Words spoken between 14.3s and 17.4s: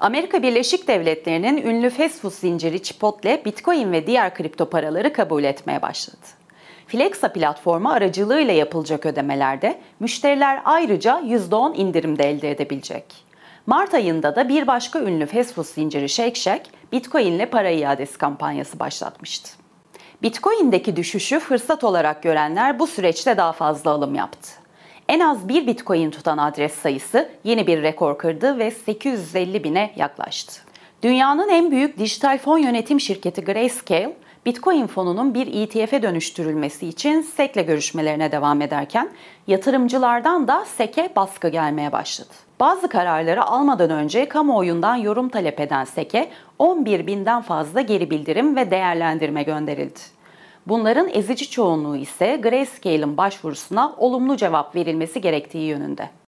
da bir başka ünlü fast food zinciri Shake Shack, Bitcoin